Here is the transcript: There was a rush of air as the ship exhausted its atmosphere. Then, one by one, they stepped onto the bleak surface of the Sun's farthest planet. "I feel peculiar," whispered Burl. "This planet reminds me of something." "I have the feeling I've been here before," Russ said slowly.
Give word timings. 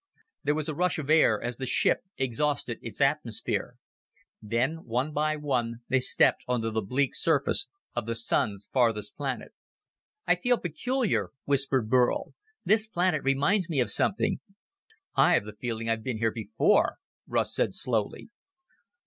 There 0.43 0.55
was 0.55 0.67
a 0.67 0.73
rush 0.73 0.97
of 0.97 1.11
air 1.11 1.39
as 1.39 1.57
the 1.57 1.67
ship 1.67 1.99
exhausted 2.17 2.79
its 2.81 2.99
atmosphere. 2.99 3.75
Then, 4.41 4.77
one 4.83 5.13
by 5.13 5.35
one, 5.35 5.81
they 5.89 5.99
stepped 5.99 6.43
onto 6.47 6.71
the 6.71 6.81
bleak 6.81 7.13
surface 7.13 7.67
of 7.95 8.07
the 8.07 8.15
Sun's 8.15 8.67
farthest 8.73 9.15
planet. 9.15 9.53
"I 10.25 10.33
feel 10.37 10.57
peculiar," 10.57 11.29
whispered 11.45 11.87
Burl. 11.87 12.33
"This 12.65 12.87
planet 12.87 13.21
reminds 13.23 13.69
me 13.69 13.79
of 13.79 13.91
something." 13.91 14.39
"I 15.13 15.33
have 15.33 15.45
the 15.45 15.53
feeling 15.53 15.87
I've 15.87 16.01
been 16.03 16.17
here 16.17 16.31
before," 16.31 16.95
Russ 17.27 17.53
said 17.53 17.75
slowly. 17.75 18.31